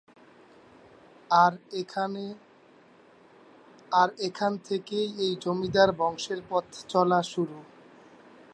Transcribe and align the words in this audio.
আর 1.41 1.53
এখানে 1.81 2.23
থেকেই 4.67 5.07
এই 5.25 5.31
জমিদার 5.43 5.89
বংশের 5.99 6.39
পথচলা 6.49 7.19
শুরু। 7.23 7.57